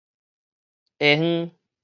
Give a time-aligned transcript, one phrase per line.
[0.97, 1.53] 下昏